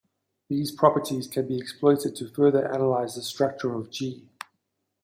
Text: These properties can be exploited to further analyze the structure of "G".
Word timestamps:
These 0.49 0.71
properties 0.71 1.27
can 1.27 1.47
be 1.47 1.59
exploited 1.59 2.15
to 2.15 2.27
further 2.27 2.67
analyze 2.73 3.13
the 3.13 3.21
structure 3.21 3.71
of 3.75 3.91
"G". 3.91 4.27